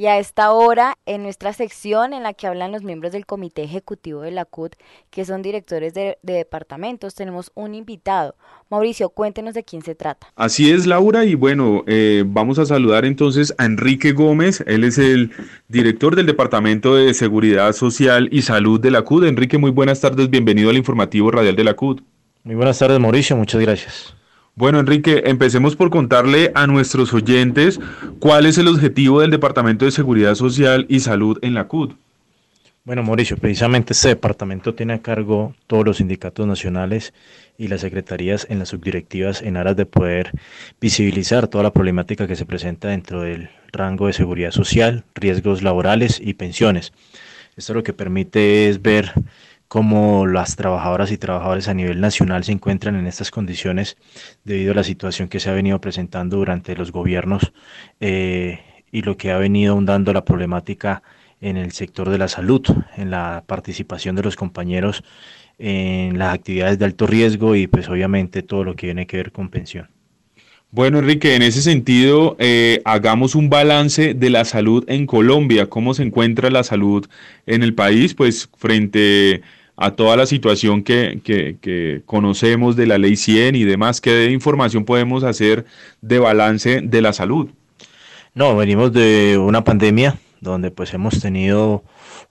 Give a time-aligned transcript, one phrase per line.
[0.00, 3.64] Y a esta hora, en nuestra sección en la que hablan los miembros del Comité
[3.64, 4.74] Ejecutivo de la CUT,
[5.10, 8.34] que son directores de, departamentos, tenemos un invitado.
[8.70, 10.28] Mauricio, cuéntenos de quién se trata.
[10.36, 14.64] Así es, Laura, y bueno, eh, vamos a saludar entonces a Enrique Gómez.
[14.66, 15.32] Él es el
[15.68, 19.24] director del Departamento de Seguridad Social y Salud de la CUT.
[19.24, 22.00] Enrique, muy buenas tardes, bienvenido al informativo radial de la CUT.
[22.44, 24.14] Muy buenas tardes, Mauricio, muchas gracias.
[24.56, 27.80] Bueno, Enrique, empecemos por contarle a nuestros oyentes
[28.18, 31.92] cuál es el objetivo del Departamento de Seguridad Social y Salud en la CUD.
[32.84, 37.14] Bueno, Mauricio, precisamente este departamento tiene a cargo todos los sindicatos nacionales
[37.56, 40.32] y las secretarías en las subdirectivas en aras de poder
[40.80, 46.20] visibilizar toda la problemática que se presenta dentro del rango de seguridad social, riesgos laborales
[46.22, 46.92] y pensiones.
[47.56, 49.12] Esto lo que permite es ver
[49.70, 53.96] cómo las trabajadoras y trabajadores a nivel nacional se encuentran en estas condiciones
[54.42, 57.52] debido a la situación que se ha venido presentando durante los gobiernos
[58.00, 58.58] eh,
[58.90, 61.04] y lo que ha venido dando la problemática
[61.40, 62.62] en el sector de la salud,
[62.96, 65.04] en la participación de los compañeros
[65.56, 69.30] en las actividades de alto riesgo y pues obviamente todo lo que tiene que ver
[69.30, 69.88] con pensión.
[70.72, 75.68] Bueno, Enrique, en ese sentido, eh, hagamos un balance de la salud en Colombia.
[75.68, 77.06] ¿Cómo se encuentra la salud
[77.46, 78.14] en el país?
[78.14, 79.42] Pues frente
[79.92, 85.24] toda la situación que, que, conocemos de la ley 100 y demás, ¿qué información podemos
[85.24, 85.64] hacer
[86.02, 87.48] de balance de la salud?
[88.34, 91.82] No, venimos de una pandemia donde pues hemos tenido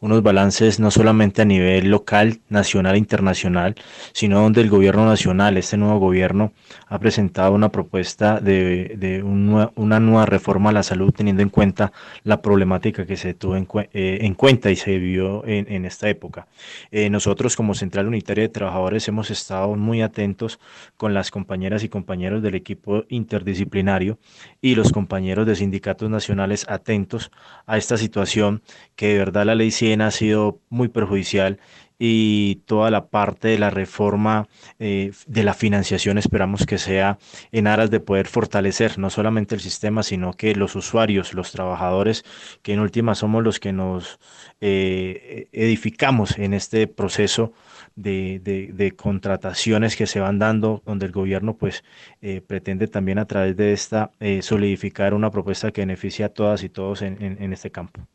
[0.02, 3.76] unos balances no solamente a nivel local, nacional e internacional,
[4.14, 6.54] sino donde el gobierno nacional, este nuevo gobierno,
[6.88, 11.92] ha presentado una propuesta de, una nueva reforma a la salud teniendo en cuenta
[12.24, 16.48] la problemática que se tuvo en, eh, cuenta y se vivió en, esta época.
[16.92, 20.60] Eh, nosotros como Central Unitaria de Trabajadores hemos estado muy atentos
[20.98, 24.18] con las compañeras y compañeros del equipo interdisciplinario
[24.62, 27.32] y los compañeros de sindicatos nacionales atentos
[27.66, 28.62] a esta situación
[28.96, 31.60] que de verdad la ley ha sido muy perjudicial
[32.00, 34.48] y toda la parte de la reforma
[34.80, 37.20] eh, de la financiación esperamos que sea
[37.52, 42.24] en aras de poder fortalecer no solamente el sistema, sino que los usuarios, los trabajadores,
[42.64, 44.20] que en última somos los que nos
[44.62, 47.52] eh, edificamos en este proceso
[47.96, 48.40] de,
[48.74, 51.84] de, contrataciones que se van dando, donde el gobierno pues
[52.22, 54.12] eh, pretende también a través de esta
[54.42, 58.08] solidificar una propuesta que beneficie a todas y todos en, en este campo.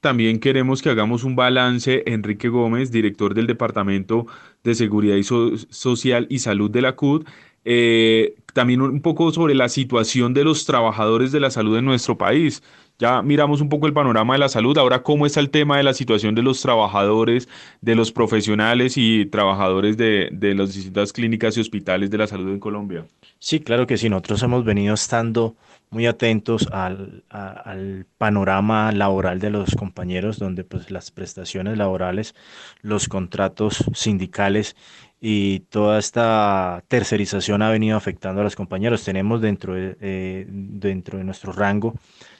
[0.00, 4.26] También queremos que hagamos un balance, Enrique Gómez, director del Departamento
[4.62, 7.24] de Seguridad Social y Salud de la CUD,
[7.64, 12.16] eh, también un poco sobre la situación de los trabajadores de la salud en nuestro
[12.16, 12.62] país.
[12.98, 15.84] Ya miramos un poco el panorama de la salud, ahora cómo está el tema de
[15.84, 17.48] la situación de los trabajadores,
[17.80, 22.52] de los profesionales y trabajadores de, de las distintas clínicas y hospitales de la salud
[22.52, 23.06] en Colombia.
[23.38, 25.54] Sí, claro que sí, nosotros hemos venido estando
[25.90, 32.34] muy atentos al, al, panorama laboral de los compañeros, donde pues las prestaciones laborales,
[32.82, 34.76] los contratos sindicales
[35.20, 39.04] y toda esta tercerización ha venido afectando a los compañeros.
[39.04, 41.94] Tenemos dentro de, eh, dentro de nuestro rango,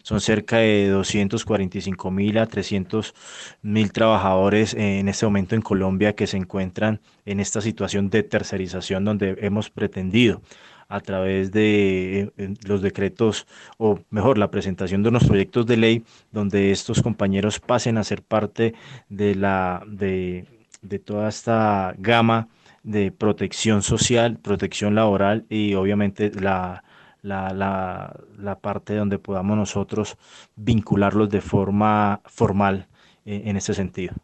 [0.09, 3.15] son cerca de 245 mil a 300
[3.61, 9.05] mil trabajadores en este momento en Colombia que se encuentran en esta situación de tercerización
[9.05, 10.41] donde hemos pretendido
[10.89, 16.05] a través de eh, los decretos, o mejor, la presentación de unos proyectos de ley
[16.33, 18.73] donde estos compañeros pasen a ser parte
[19.11, 20.47] de, la, de,
[20.81, 22.49] de toda esta gama
[22.83, 26.83] de protección social, protección laboral y obviamente la,
[27.23, 30.17] la, la, la, parte donde podamos nosotros
[30.57, 32.87] vincularlos de forma formal
[33.25, 34.15] eh, en ese sentido.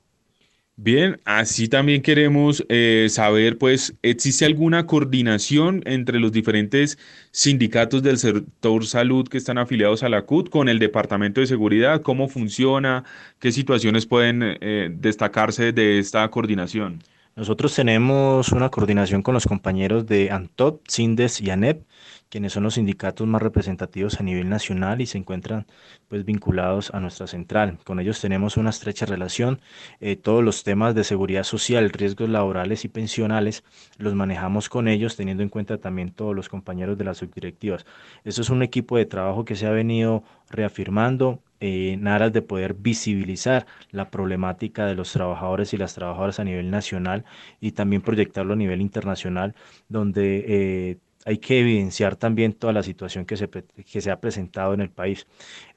[0.76, 6.98] Bien, así también queremos eh, saber, pues, ¿existe alguna coordinación entre los diferentes
[7.30, 12.02] sindicatos del sector salud que están afiliados a la CUT con el Departamento de Seguridad?
[12.02, 13.04] ¿Cómo funciona?
[13.38, 17.04] ¿Qué situaciones pueden eh, destacarse de esta coordinación?
[17.36, 21.84] Nosotros tenemos una coordinación con los compañeros de ANTOP, CINDES y ANEP
[22.34, 25.66] quienes son los sindicatos más representativos a nivel nacional y se encuentran
[26.08, 27.78] pues vinculados a nuestra central.
[27.84, 29.60] Con ellos tenemos una estrecha relación.
[30.00, 33.62] Eh, todos los temas de seguridad social, riesgos laborales y pensionales
[33.98, 37.86] los manejamos con ellos, teniendo en cuenta también todos los compañeros de las subdirectivas.
[38.24, 42.42] Esto es un equipo de trabajo que se ha venido reafirmando eh, en aras de
[42.42, 47.24] poder visibilizar la problemática de los trabajadores y las trabajadoras a nivel nacional
[47.60, 49.54] y también proyectarlo a nivel internacional,
[49.88, 54.74] donde eh, hay que evidenciar también toda la situación que se, que se ha presentado
[54.74, 55.26] en el país.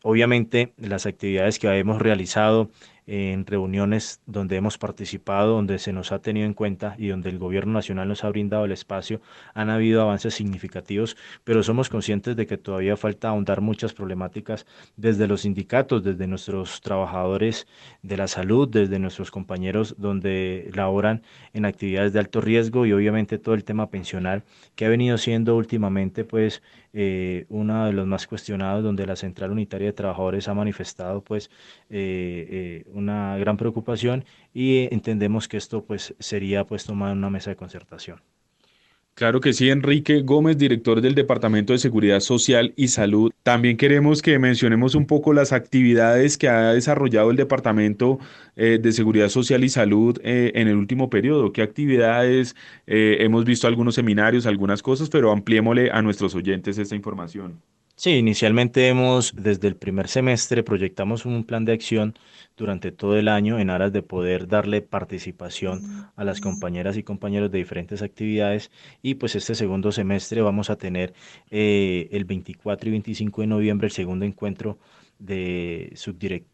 [0.04, 2.70] Obviamente, las actividades que hemos realizado
[3.08, 7.40] en reuniones donde hemos participado, donde se nos ha tenido en cuenta y donde el
[7.40, 9.22] gobierno nacional nos ha brindado el espacio,
[9.54, 11.16] han habido avances significativos,
[11.46, 14.66] pero somos conscientes de que todavía falta ahondar muchas problemáticas
[14.98, 17.66] desde los sindicatos, desde nuestros trabajadores
[18.02, 21.24] de la salud, desde nuestros compañeros donde laboran
[21.54, 24.44] en actividades de alto riesgo y obviamente todo el tema pensional
[24.76, 26.62] que ha venido siendo últimamente pues
[27.00, 31.52] eh, uno de los más cuestionados donde la Central Unitaria de Trabajadores ha manifestado pues
[31.92, 37.30] eh, eh, una gran preocupación y entendemos que esto pues sería pues tomado en una
[37.30, 38.20] mesa de concertación.
[39.14, 43.32] Claro que sí, Enrique Gómez, director del Departamento de Seguridad Social y Salud.
[43.48, 48.20] También queremos que mencionemos un poco las actividades que ha desarrollado el Departamento
[48.58, 51.54] eh, de Seguridad Social y Salud eh, en el último periodo.
[51.54, 52.58] ¿Qué actividades?
[52.88, 57.62] Eh, hemos visto algunos seminarios, algunas cosas, pero ampliémosle a nuestros oyentes esta información.
[58.00, 62.14] Sí, inicialmente hemos, desde el primer semestre, proyectamos un plan de acción
[62.56, 65.82] durante todo el año en aras de poder darle participación
[66.16, 68.70] a las compañeras y compañeros de diferentes actividades.
[69.02, 71.16] Y pues este segundo semestre vamos a tener
[71.50, 74.78] eh, el 24 y 25 de noviembre el segundo encuentro
[75.20, 75.94] de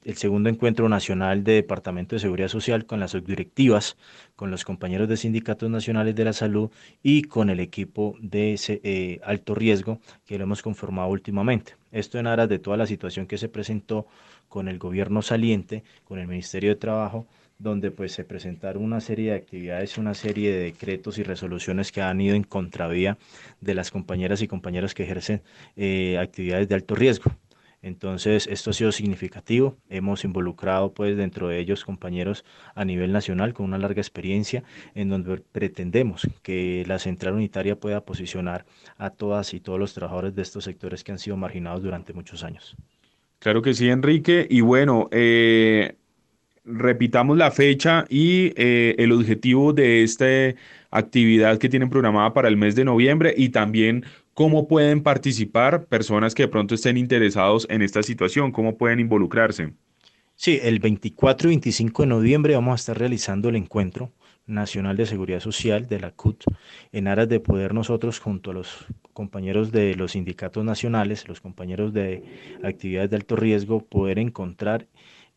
[0.06, 3.98] el segundo encuentro nacional de Departamento de Seguridad Social con las subdirectivas,
[4.36, 6.70] con los compañeros de sindicatos nacionales de la salud
[7.02, 11.76] y con el equipo de eh, alto riesgo que lo hemos conformado últimamente.
[11.92, 14.08] Esto en aras de toda la situación que se presentó
[14.50, 17.28] con el gobierno saliente, con el Ministerio de Trabajo,
[17.60, 22.02] donde pues se presentaron una serie de actividades, una serie de decretos y resoluciones que
[22.02, 23.18] han ido en contravía
[23.62, 25.42] de las compañeras y compañeros que ejercen
[25.76, 27.32] eh, actividades de alto riesgo.
[27.84, 29.78] Entonces, esto ha sido significativo.
[29.90, 34.64] Hemos involucrado, pues, dentro de ellos compañeros a nivel nacional con una larga experiencia,
[34.96, 38.66] en donde pretendemos que la central unitaria pueda posicionar
[38.98, 42.44] a todas y todos los trabajadores de estos sectores que han sido marginados durante muchos
[42.44, 42.76] años.
[43.40, 44.48] Claro que sí, Enrique.
[44.50, 45.98] Y bueno, eh,
[46.64, 50.26] repitamos la fecha y eh, el objetivo de esta
[50.90, 56.34] actividad que tienen programada para el mes de noviembre y también cómo pueden participar personas
[56.34, 59.74] que de pronto estén interesados en esta situación, cómo pueden involucrarse.
[60.36, 64.12] Sí, el 24 y 25 de noviembre vamos a estar realizando el encuentro
[64.46, 66.44] nacional de seguridad social de la CUT
[66.92, 71.94] en aras de poder nosotros junto a los compañeros de los sindicatos nacionales, los compañeros
[71.94, 72.24] de
[72.64, 74.88] actividades de alto riesgo, poder encontrar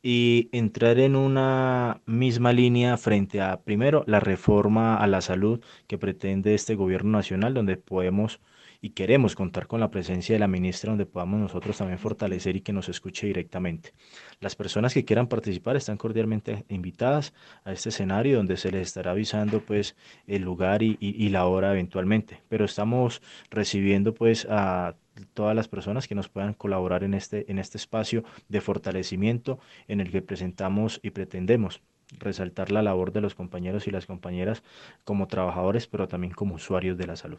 [0.09, 5.99] y entrar en una misma línea frente a, primero, la reforma a la salud que
[5.99, 8.39] pretende este gobierno nacional, donde podemos
[8.81, 12.61] y queremos contar con la presencia de la ministra donde podamos nosotros también fortalecer y
[12.61, 13.95] que nos escuche directamente.
[14.39, 19.11] Las personas que quieran participar están cordialmente invitadas a este escenario donde se les estará
[19.11, 19.97] avisando pues
[20.29, 24.95] el lugar y, y la hora eventualmente, pero estamos recibiendo pues a
[25.35, 29.59] todas las personas que nos puedan colaborar en este, en este espacio de fortalecimiento
[29.89, 31.81] en el que presentamos y pretendemos
[32.19, 34.63] resaltar la labor de los compañeros y las compañeras
[35.05, 37.39] como trabajadores, pero también como usuarios de la salud.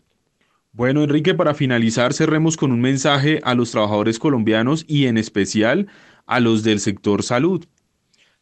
[0.73, 5.87] Bueno, Enrique, para finalizar, cerremos con un mensaje a los trabajadores colombianos y en especial
[6.25, 7.65] a los del sector salud.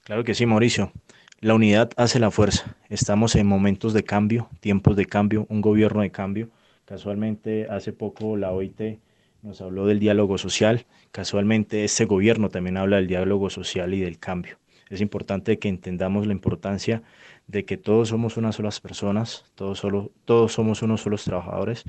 [0.03, 0.91] Claro que sí, Mauricio.
[1.39, 2.75] La unidad hace la fuerza.
[2.89, 6.49] Estamos en momentos de cambio, tiempos de cambio, un gobierno de cambio.
[6.85, 8.99] Casualmente, hace poco la OIT
[9.45, 10.85] nos habló del diálogo social.
[11.11, 14.57] Casualmente, este gobierno también habla del diálogo social y del cambio.
[14.89, 17.03] Es importante que entendamos la importancia
[17.47, 21.83] de que todos somos unas solas personas, todos, solo, todos somos unos solos trabajadores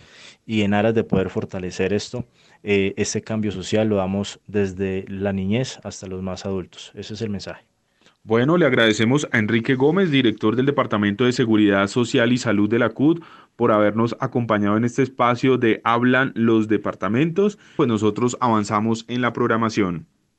[0.47, 2.27] y en aras de poder fortalecer esto,
[2.63, 6.93] eh, este cambio social lo damos desde la niñez hasta los más adultos.
[6.95, 7.65] Ese es el mensaje.
[8.23, 12.81] Bueno, le agradecemos a Enrique Gómez, director del Departamento de Seguridad Social y Salud de
[12.81, 13.23] la CUD,
[13.57, 17.59] por habernos acompañado en este espacio de Hablan los Departamentos.
[17.77, 20.07] Pues nosotros avanzamos en la programación.